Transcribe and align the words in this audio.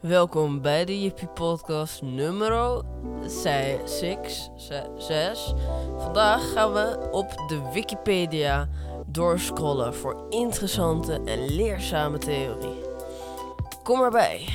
Welkom 0.00 0.62
bij 0.62 0.84
de 0.84 1.02
Jippie 1.02 1.28
Podcast 1.28 2.02
nummer 2.02 2.82
6. 3.26 4.50
6. 4.96 5.54
Vandaag 5.96 6.52
gaan 6.52 6.72
we 6.72 7.08
op 7.10 7.44
de 7.48 7.70
Wikipedia 7.72 8.68
doorscrollen 9.06 9.94
voor 9.94 10.26
interessante 10.28 11.20
en 11.24 11.54
leerzame 11.54 12.18
theorie. 12.18 12.82
Kom 13.82 14.02
erbij. 14.02 14.48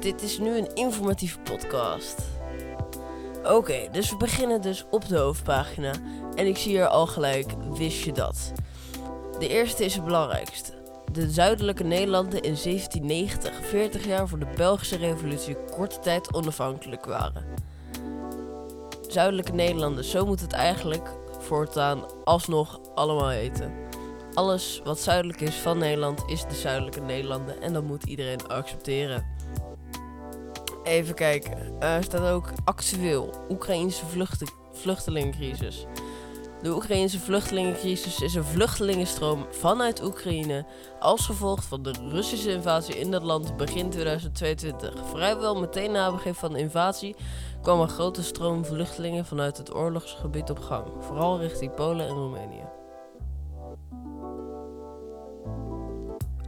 Dit 0.00 0.22
is 0.22 0.38
nu 0.38 0.58
een 0.58 0.74
informatieve 0.74 1.38
podcast. 1.38 2.22
Oké, 3.44 3.88
dus 3.92 4.10
we 4.10 4.16
beginnen 4.16 4.62
dus 4.62 4.84
op 4.90 5.08
de 5.08 5.18
hoofdpagina. 5.18 5.92
En 6.34 6.46
ik 6.46 6.56
zie 6.56 6.70
hier 6.70 6.86
al 6.86 7.06
gelijk, 7.06 7.52
wist 7.72 8.02
je 8.02 8.12
dat? 8.12 8.52
De 9.38 9.48
eerste 9.48 9.84
is 9.84 9.94
het 9.94 10.04
belangrijkste. 10.04 10.79
De 11.12 11.30
zuidelijke 11.30 11.84
Nederlanden 11.84 12.42
in 12.42 12.56
1790, 12.62 13.66
40 13.66 14.06
jaar 14.06 14.28
voor 14.28 14.38
de 14.38 14.52
Belgische 14.56 14.96
revolutie, 14.96 15.56
korte 15.70 15.98
tijd 15.98 16.34
onafhankelijk 16.34 17.04
waren. 17.04 17.44
Zuidelijke 19.08 19.52
Nederlanden, 19.52 20.04
zo 20.04 20.26
moet 20.26 20.40
het 20.40 20.52
eigenlijk 20.52 21.08
voortaan 21.38 22.24
alsnog 22.24 22.80
allemaal 22.94 23.28
heten. 23.28 23.72
Alles 24.34 24.80
wat 24.84 25.00
zuidelijk 25.00 25.40
is 25.40 25.54
van 25.54 25.78
Nederland 25.78 26.22
is 26.26 26.42
de 26.42 26.54
zuidelijke 26.54 27.00
Nederlanden 27.00 27.62
en 27.62 27.72
dat 27.72 27.84
moet 27.84 28.04
iedereen 28.04 28.48
accepteren. 28.48 29.26
Even 30.84 31.14
kijken, 31.14 31.80
er 31.80 32.02
staat 32.02 32.28
ook 32.28 32.48
actueel 32.64 33.34
Oekraïnse 33.48 34.04
vluchtelingencrisis. 34.72 35.86
De 36.62 36.74
Oekraïnse 36.74 37.18
vluchtelingencrisis 37.18 38.20
is 38.20 38.34
een 38.34 38.44
vluchtelingenstroom 38.44 39.46
vanuit 39.50 40.02
Oekraïne 40.02 40.66
als 40.98 41.26
gevolg 41.26 41.64
van 41.64 41.82
de 41.82 41.92
Russische 42.10 42.52
invasie 42.52 42.98
in 42.98 43.10
dat 43.10 43.22
land 43.22 43.56
begin 43.56 43.90
2022. 43.90 44.94
Vrijwel 45.10 45.60
meteen 45.60 45.92
na 45.92 46.12
begin 46.12 46.34
van 46.34 46.52
de 46.52 46.58
invasie 46.58 47.16
kwam 47.62 47.80
een 47.80 47.88
grote 47.88 48.22
stroom 48.22 48.64
vluchtelingen 48.64 49.24
vanuit 49.24 49.56
het 49.56 49.74
oorlogsgebied 49.74 50.50
op 50.50 50.58
gang, 50.58 50.86
vooral 50.98 51.40
richting 51.40 51.74
Polen 51.74 52.06
en 52.08 52.14
Roemenië. 52.14 52.64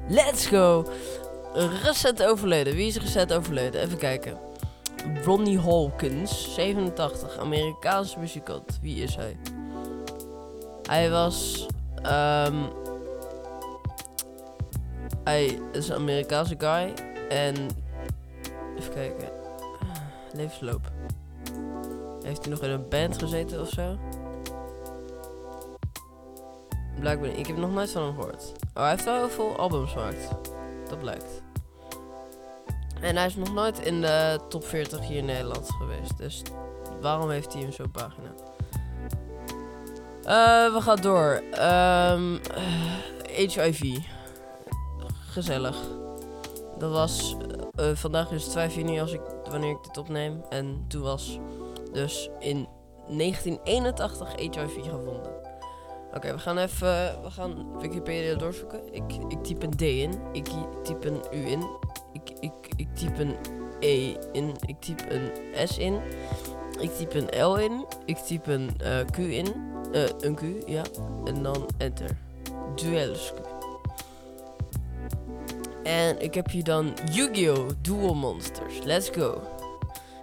Let's 0.08 0.46
go! 0.46 0.84
Recent 1.82 2.22
overleden. 2.22 2.74
Wie 2.74 2.86
is 2.86 2.96
recent 2.96 3.32
overleden? 3.32 3.80
Even 3.80 3.98
kijken. 3.98 4.38
Ronnie 5.24 5.58
Hawkins, 5.58 6.54
87, 6.54 7.38
Amerikaanse 7.38 8.18
muzikant. 8.18 8.78
Wie 8.82 9.02
is 9.02 9.16
hij? 9.16 9.36
Hij 10.92 11.10
was. 11.10 11.66
Um, 11.96 12.68
hij 15.24 15.60
is 15.72 15.88
een 15.88 15.94
Amerikaanse 15.96 16.54
guy. 16.58 16.92
En. 17.28 17.54
Even 18.78 18.92
kijken. 18.94 19.28
Levensloop. 20.32 20.90
Heeft 22.22 22.44
hij 22.44 22.50
nog 22.50 22.62
in 22.62 22.70
een 22.70 22.88
band 22.88 23.18
gezeten 23.18 23.60
of 23.60 23.68
zo? 23.68 23.98
Blijkbaar. 27.00 27.28
Ik 27.28 27.46
heb 27.46 27.56
nog 27.56 27.72
nooit 27.72 27.90
van 27.90 28.02
hem 28.02 28.14
gehoord. 28.14 28.52
Oh, 28.74 28.82
hij 28.82 28.90
heeft 28.90 29.04
wel 29.04 29.16
heel 29.16 29.28
veel 29.28 29.56
albums 29.56 29.92
gemaakt. 29.92 30.28
Dat 30.88 30.98
blijkt. 30.98 31.42
En 33.00 33.16
hij 33.16 33.26
is 33.26 33.36
nog 33.36 33.54
nooit 33.54 33.78
in 33.78 34.00
de 34.00 34.40
top 34.48 34.64
40 34.64 35.00
hier 35.00 35.18
in 35.18 35.24
Nederland 35.24 35.70
geweest. 35.70 36.16
Dus 36.16 36.42
waarom 37.00 37.30
heeft 37.30 37.52
hij 37.52 37.62
hem 37.62 37.72
zo'n 37.72 37.90
pagina? 37.90 38.34
Uh, 40.24 40.72
we 40.72 40.80
gaan 40.80 41.00
door. 41.00 41.42
Um, 41.52 41.52
ehm, 41.58 42.38
HIV. 43.26 43.98
Gezellig. 45.30 45.76
Dat 46.78 46.90
was. 46.90 47.36
Uh, 47.80 47.86
vandaag 47.94 48.30
is 48.30 48.44
het 48.44 48.52
5 48.52 48.74
juni 48.74 49.00
als 49.00 49.12
ik, 49.12 49.20
wanneer 49.50 49.70
ik 49.70 49.84
dit 49.84 49.98
opneem. 49.98 50.42
En 50.48 50.84
toen 50.88 51.02
was 51.02 51.38
dus 51.92 52.30
in 52.38 52.68
1981 53.08 54.36
HIV 54.36 54.74
gevonden. 54.74 55.32
Oké, 56.14 56.32
we 56.32 56.38
gaan 56.38 56.58
even. 56.58 57.22
We 57.22 57.30
gaan 57.30 57.78
Wikipedia 57.80 58.34
doorzoeken. 58.34 58.94
Ik, 58.94 59.12
ik 59.28 59.42
typ 59.44 59.62
een 59.62 59.76
D 59.76 59.82
in. 59.82 60.12
Ik 60.32 60.48
typ 60.82 61.04
een 61.04 61.20
U 61.32 61.46
in. 61.46 61.66
Ik, 62.12 62.30
ik, 62.40 62.52
ik 62.76 62.94
typ 62.94 63.18
een 63.18 63.36
E 63.80 64.14
in. 64.32 64.54
Ik 64.66 64.80
typ 64.80 65.04
een 65.08 65.30
S 65.68 65.78
in. 65.78 66.00
Ik 66.80 66.90
typ 66.90 67.14
een 67.14 67.44
L 67.44 67.54
in. 67.54 67.86
Ik 68.04 68.16
typ 68.16 68.46
een 68.46 68.76
Q 69.10 69.18
in. 69.18 69.71
Uh, 69.92 70.02
een 70.20 70.34
Q, 70.34 70.42
ja. 70.66 70.82
En 71.24 71.42
dan 71.42 71.68
enter. 71.78 72.16
Duels. 72.74 73.32
En 75.82 76.22
ik 76.22 76.34
heb 76.34 76.50
hier 76.50 76.64
dan 76.64 76.92
Yu-Gi-Oh! 77.10 77.68
Duel 77.80 78.14
Monsters. 78.14 78.82
Let's 78.84 79.08
go. 79.08 79.40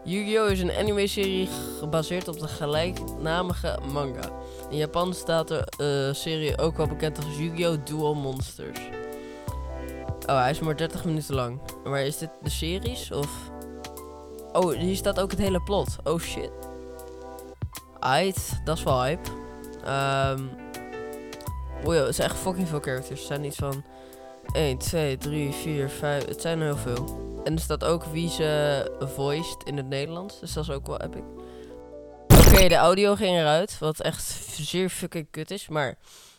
Yu-Gi-Oh! 0.04 0.50
is 0.50 0.62
een 0.62 0.72
anime-serie 0.72 1.48
gebaseerd 1.80 2.28
op 2.28 2.40
de 2.40 2.48
gelijknamige 2.48 3.80
manga. 3.92 4.32
In 4.70 4.78
Japan 4.78 5.14
staat 5.14 5.48
de 5.48 5.68
uh, 5.82 6.14
serie 6.14 6.58
ook 6.58 6.78
wel 6.78 6.88
bekend 6.88 7.18
als 7.18 7.38
Yu-Gi-Oh! 7.38 7.78
Duel 7.84 8.16
Monsters. 8.16 8.80
Oh, 10.26 10.42
hij 10.42 10.52
is 10.52 10.60
maar 10.60 10.78
30 10.78 11.06
minuten 11.06 11.36
lang. 11.36 11.62
Maar 11.84 12.02
is 12.02 12.18
dit 12.18 12.30
de 12.42 12.50
series 12.50 13.12
of... 13.12 13.52
Oh, 14.52 14.74
hier 14.74 14.96
staat 14.96 15.20
ook 15.20 15.32
het 15.32 15.40
hele 15.40 15.62
plot. 15.62 15.96
Oh 16.04 16.20
shit. 16.20 16.52
Aight, 18.00 18.62
dat 18.64 18.78
is 18.78 18.84
wel 18.84 19.04
hype. 19.04 19.39
Um, 19.90 20.50
oh 21.84 21.94
ja, 21.94 22.04
het 22.06 22.16
zijn 22.16 22.30
echt 22.30 22.38
fucking 22.38 22.68
veel 22.68 22.80
characters. 22.80 23.20
Het 23.20 23.28
zijn 23.28 23.44
iets 23.44 23.58
van 23.58 23.84
1, 24.52 24.78
2, 24.78 25.18
3, 25.18 25.52
4, 25.52 25.90
5. 25.90 26.26
Het 26.26 26.42
zijn 26.42 26.60
er 26.60 26.66
heel 26.66 26.78
veel. 26.78 27.28
En 27.44 27.54
er 27.54 27.60
staat 27.60 27.84
ook 27.84 28.04
wie 28.04 28.30
ze 28.30 28.92
voiced 29.00 29.64
in 29.64 29.78
het 29.78 29.88
Nederlands. 29.88 30.40
Dus 30.40 30.54
dat 30.54 30.64
is 30.64 30.72
ook 30.72 30.88
wel 30.88 31.02
epic. 31.02 31.22
Oké, 32.28 32.68
de 32.68 32.76
audio 32.76 33.16
ging 33.16 33.38
eruit. 33.38 33.80
Wat 33.80 34.00
echt 34.00 34.24
zeer 34.52 34.90
fucking 34.90 35.28
kut 35.32 35.52
is. 35.52 35.68
Maar 35.68 35.98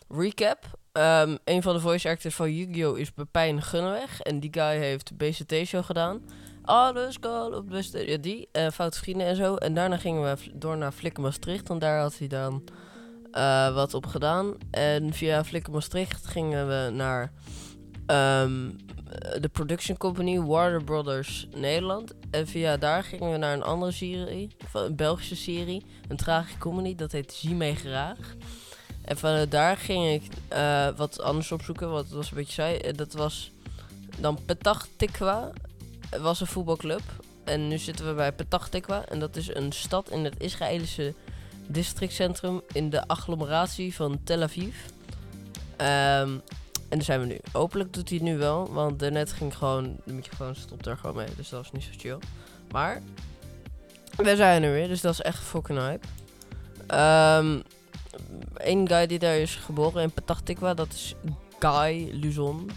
recap. 0.08 0.78
Um, 0.92 1.38
een 1.44 1.62
van 1.62 1.74
de 1.74 1.80
voice 1.80 2.08
actors 2.08 2.34
van 2.34 2.52
Yu-Gi-Oh! 2.52 2.98
is 2.98 3.10
Pepijn 3.10 3.62
Gunneweg. 3.62 4.20
En 4.20 4.40
die 4.40 4.52
guy 4.52 4.76
heeft 4.76 5.16
BCT-show 5.16 5.84
gedaan. 5.84 6.22
Alles 6.62 7.18
kan 7.18 7.54
op 7.54 7.68
beste. 7.68 8.06
Ja, 8.10 8.16
die. 8.16 8.48
Uh, 8.52 8.68
Foute 8.68 8.98
Vrienden 8.98 9.26
en 9.26 9.36
zo. 9.36 9.54
En 9.54 9.74
daarna 9.74 9.96
gingen 9.96 10.22
we 10.22 10.50
door 10.54 10.76
naar 10.76 10.92
Flikker 10.92 11.22
Maastricht. 11.22 11.68
Want 11.68 11.80
daar 11.80 12.00
had 12.00 12.18
hij 12.18 12.28
dan 12.28 12.64
uh, 13.32 13.74
wat 13.74 13.94
op 13.94 14.06
gedaan. 14.06 14.54
En 14.70 15.12
via 15.12 15.44
Flikker 15.44 15.72
Maastricht 15.72 16.26
gingen 16.26 16.68
we 16.68 16.90
naar 16.92 17.32
um, 18.06 18.76
de 19.40 19.48
production 19.52 19.96
company 19.96 20.40
Warner 20.40 20.84
Brothers 20.84 21.46
Nederland. 21.54 22.14
En 22.30 22.46
via 22.46 22.76
daar 22.76 23.04
gingen 23.04 23.32
we 23.32 23.36
naar 23.36 23.54
een 23.54 23.62
andere 23.62 23.92
serie, 23.92 24.56
een 24.72 24.96
Belgische 24.96 25.36
serie, 25.36 25.84
een 26.08 26.16
tragicomedy, 26.16 26.94
dat 26.94 27.12
heet 27.12 27.32
Zie 27.32 27.54
mij 27.54 27.74
graag. 27.74 28.18
En 29.04 29.16
vanuit 29.16 29.50
daar 29.50 29.76
ging 29.76 30.22
ik 30.22 30.22
uh, 30.52 30.88
wat 30.96 31.20
anders 31.20 31.52
opzoeken, 31.52 31.90
wat 31.90 32.08
was 32.08 32.30
een 32.30 32.36
beetje 32.36 32.52
saai. 32.52 32.92
Dat 32.92 33.12
was 33.12 33.52
dan 34.18 34.38
Petah 34.44 34.80
Tikwa, 34.96 35.52
was 36.20 36.40
een 36.40 36.46
voetbalclub. 36.46 37.02
En 37.44 37.68
nu 37.68 37.78
zitten 37.78 38.06
we 38.06 38.14
bij 38.14 38.32
Petah 38.32 38.64
Tikwa 38.64 39.04
en 39.04 39.18
dat 39.18 39.36
is 39.36 39.54
een 39.54 39.72
stad 39.72 40.10
in 40.10 40.24
het 40.24 40.34
Israëlische 40.38 41.14
districtcentrum 41.72 42.60
in 42.72 42.90
de 42.90 43.06
agglomeratie 43.06 43.94
van 43.94 44.20
Tel 44.24 44.42
Aviv. 44.42 44.74
Um, 45.76 46.42
en 46.88 46.98
daar 46.98 47.02
zijn 47.02 47.20
we 47.20 47.26
nu. 47.26 47.38
Hopelijk 47.52 47.92
doet 47.92 48.08
hij 48.08 48.18
het 48.18 48.26
nu 48.26 48.38
wel, 48.38 48.72
want 48.72 48.98
daarnet 48.98 49.32
ging 49.32 49.56
gewoon, 49.56 49.96
de 50.04 50.12
microfoon 50.12 50.54
stopt 50.54 50.86
er 50.86 50.96
gewoon 50.96 51.16
mee, 51.16 51.34
dus 51.36 51.48
dat 51.48 51.60
was 51.60 51.72
niet 51.72 51.82
zo 51.82 51.90
chill. 51.96 52.18
Maar, 52.70 53.02
we 54.16 54.36
zijn 54.36 54.62
er 54.62 54.72
weer, 54.72 54.88
dus 54.88 55.00
dat 55.00 55.12
is 55.12 55.20
echt 55.20 55.38
fucking 55.38 55.78
hype. 55.78 56.06
Um, 57.38 57.62
Eén 58.54 58.88
guy 58.88 59.06
die 59.06 59.18
daar 59.18 59.36
is 59.36 59.54
geboren 59.54 60.02
in 60.02 60.10
Petah 60.10 60.38
Tikwa, 60.44 60.74
dat 60.74 60.92
is 60.92 61.14
Guy 61.58 62.10
Luzon. 62.12 62.70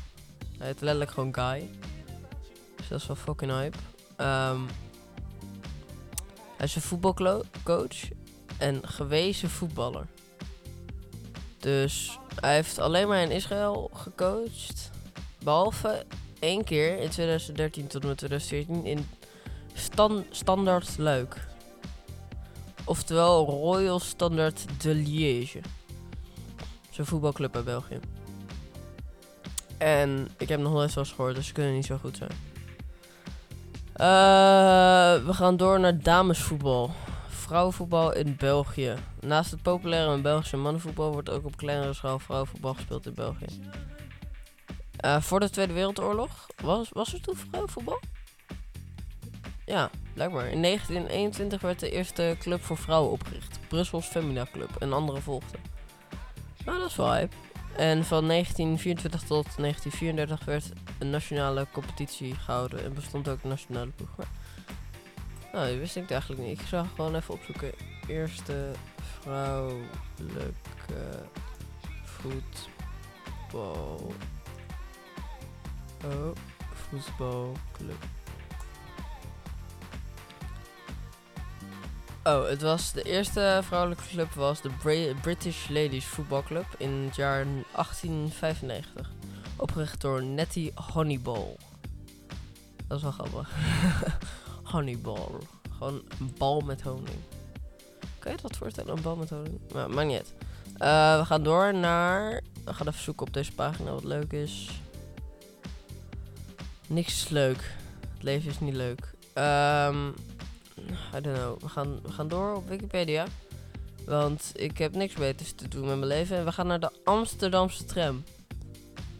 Hij 0.57 0.67
heet 0.67 0.81
letterlijk 0.81 1.11
gewoon 1.11 1.33
Guy. 1.33 1.69
Dus 2.75 2.87
dat 2.87 3.01
is 3.01 3.07
wel 3.07 3.15
fucking 3.15 3.51
hype. 3.51 3.77
Um, 4.17 4.65
hij 6.57 6.65
is 6.65 6.75
een 6.75 6.81
voetbalcoach 6.81 7.95
en 8.63 8.81
gewezen 8.87 9.49
voetballer. 9.49 10.07
Dus 11.59 12.19
hij 12.39 12.53
heeft 12.53 12.79
alleen 12.79 13.07
maar 13.07 13.21
in 13.21 13.31
Israël 13.31 13.89
gecoacht. 13.93 14.91
Behalve 15.43 16.05
één 16.39 16.63
keer 16.63 16.99
in 16.99 17.09
2013 17.09 17.87
tot 17.87 18.01
en 18.01 18.07
met 18.07 18.17
2014 18.17 18.85
in 18.85 19.07
Stan 19.73 20.25
Standard 20.29 20.97
Luik. 20.97 21.47
Oftewel 22.85 23.45
Royal 23.45 23.99
Standard 23.99 24.65
de 24.81 24.93
Liège. 24.93 25.59
Zo'n 26.89 27.05
voetbalclub 27.05 27.55
uit 27.55 27.65
België. 27.65 27.99
En 29.77 30.29
ik 30.37 30.49
heb 30.49 30.59
nog 30.59 30.73
nooit 30.73 30.91
zoals 30.91 31.11
gehoord, 31.11 31.35
dus 31.35 31.47
ze 31.47 31.53
kunnen 31.53 31.73
niet 31.73 31.85
zo 31.85 31.97
goed 31.97 32.17
zijn. 32.17 32.31
Uh, 33.95 35.25
we 35.25 35.33
gaan 35.33 35.57
door 35.57 35.79
naar 35.79 35.99
damesvoetbal 35.99 36.91
vrouwenvoetbal 37.53 38.13
in 38.13 38.35
België. 38.35 38.93
Naast 39.19 39.51
het 39.51 39.61
populaire 39.61 40.21
Belgische 40.21 40.57
mannenvoetbal 40.57 41.11
wordt 41.11 41.29
ook 41.29 41.45
op 41.45 41.57
kleinere 41.57 41.93
schaal 41.93 42.19
vrouwenvoetbal 42.19 42.73
gespeeld 42.73 43.05
in 43.05 43.13
België. 43.13 43.45
Uh, 45.05 45.21
voor 45.21 45.39
de 45.39 45.49
Tweede 45.49 45.73
Wereldoorlog 45.73 46.47
was, 46.55 46.89
was 46.89 47.13
er 47.13 47.21
toen 47.21 47.35
vrouwenvoetbal? 47.35 47.99
Ja, 49.65 49.89
blijkbaar. 50.13 50.47
In 50.47 50.61
1921 50.61 51.61
werd 51.61 51.79
de 51.79 51.91
eerste 51.91 52.35
club 52.39 52.63
voor 52.63 52.77
vrouwen 52.77 53.11
opgericht. 53.11 53.59
Brussels 53.67 54.05
Femina 54.05 54.47
Club. 54.51 54.69
En 54.79 54.93
andere 54.93 55.21
volgden. 55.21 55.59
Nou, 56.65 56.79
dat 56.79 56.89
is 56.89 56.95
wel 56.95 57.13
hype. 57.13 57.35
En 57.75 58.03
van 58.03 58.27
1924 58.27 59.21
tot 59.21 59.57
1934 59.57 60.45
werd 60.45 60.71
een 60.99 61.09
nationale 61.09 61.67
competitie 61.71 62.35
gehouden. 62.35 62.83
En 62.83 62.93
bestond 62.93 63.29
ook 63.29 63.43
een 63.43 63.49
nationale 63.49 63.91
ploeg. 63.95 64.09
Nou, 65.53 65.69
dat 65.69 65.77
wist 65.77 65.95
ik 65.95 66.11
eigenlijk 66.11 66.41
niet. 66.41 66.59
Ik 66.59 66.67
zag 66.67 66.87
gewoon 66.95 67.15
even 67.15 67.33
opzoeken. 67.33 67.71
Eerste 68.07 68.71
vrouwelijke 69.21 71.25
voetbal. 72.03 74.13
Oh, 76.05 76.35
voetbalclub. 76.73 78.03
Oh, 82.23 82.47
het 82.47 82.61
was 82.61 82.91
de 82.91 83.03
eerste 83.03 83.59
vrouwelijke 83.63 84.07
club 84.07 84.31
was 84.31 84.61
de 84.61 84.69
British 85.21 85.69
Ladies 85.69 86.05
Football 86.05 86.43
Club 86.43 86.65
in 86.77 86.91
het 86.91 87.15
jaar 87.15 87.45
1895. 87.45 89.11
Opgericht 89.55 90.01
door 90.01 90.23
Nettie 90.23 90.71
Honeyball. 90.75 91.55
Dat 92.87 92.97
is 92.97 93.03
wel 93.03 93.11
grappig. 93.11 93.49
Honeyball. 94.73 95.39
Gewoon 95.77 96.01
een 96.19 96.33
bal 96.37 96.61
met 96.61 96.81
honing. 96.81 97.17
Kan 98.19 98.31
je 98.31 98.37
dat 98.41 98.57
voorstellen? 98.57 98.95
Een 98.95 99.01
bal 99.01 99.15
met 99.15 99.29
honing? 99.29 99.59
Maar 99.73 99.89
maakt 99.89 100.07
niet. 100.07 100.33
Eh, 100.77 101.19
we 101.19 101.25
gaan 101.25 101.43
door 101.43 101.73
naar... 101.73 102.41
We 102.65 102.73
gaan 102.73 102.87
even 102.87 103.03
zoeken 103.03 103.27
op 103.27 103.33
deze 103.33 103.53
pagina 103.53 103.91
wat 103.91 104.03
leuk 104.03 104.31
is. 104.31 104.69
Niks 106.87 107.23
is 107.23 107.29
leuk. 107.29 107.75
Het 108.13 108.23
leven 108.23 108.49
is 108.49 108.59
niet 108.59 108.73
leuk. 108.73 109.13
Ehm... 109.33 110.07
I 111.15 111.21
don't 111.21 111.37
know. 111.37 111.59
We 111.61 111.69
gaan, 111.69 112.01
we 112.01 112.11
gaan 112.11 112.27
door 112.27 112.55
op 112.55 112.67
Wikipedia. 112.67 113.25
Want 114.05 114.51
ik 114.55 114.77
heb 114.77 114.95
niks 114.95 115.13
beters 115.13 115.51
te 115.51 115.67
doen 115.67 115.85
met 115.85 115.95
mijn 115.95 116.07
leven. 116.07 116.37
En 116.37 116.45
we 116.45 116.51
gaan 116.51 116.67
naar 116.67 116.79
de 116.79 116.91
Amsterdamse 117.03 117.85
tram. 117.85 118.23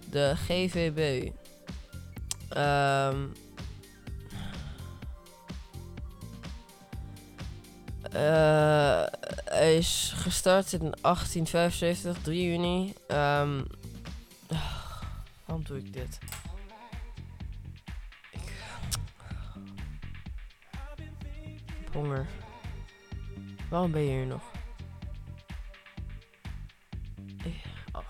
De 0.10 0.34
GVB. 0.36 1.32
Ehm 2.50 3.26
hij 9.46 9.78
is 9.78 10.14
gestart 10.16 10.74
in 10.74 10.80
1875, 11.02 12.18
3 12.22 12.44
juni. 12.52 12.94
Ehm 13.08 13.64
waarom 15.46 15.64
doe 15.66 15.78
ik 15.78 15.94
dit? 15.94 16.18
Ik 21.86 21.94
honger. 21.94 22.28
Waarom 23.70 23.92
ben 23.92 24.02
je 24.02 24.10
hier 24.12 24.26
nog? 24.26 24.42
Ik- 27.44 27.64
oh. 27.92 28.02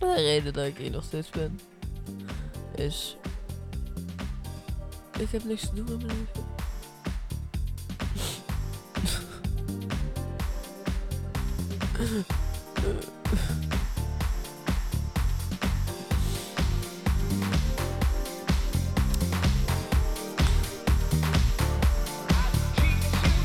De 0.10 0.14
reden 0.14 0.52
dat 0.52 0.66
ik 0.66 0.76
hier 0.76 0.90
nog 0.90 1.04
steeds 1.04 1.30
ben 1.30 1.60
is. 2.74 3.16
Ik 5.18 5.30
heb 5.30 5.44
niks 5.44 5.60
te 5.60 5.74
doen 5.74 5.84
met 5.84 6.06
mijn 6.06 6.18
leven. 6.18 6.48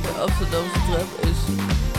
De 0.01 0.09
Amsterdamse 0.21 0.79
tram 0.79 1.31
is. 1.31 1.94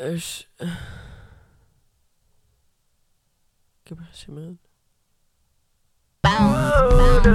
Öş... 0.00 0.48
Gebersimmen. 3.84 4.58
Bounce, 6.24 7.30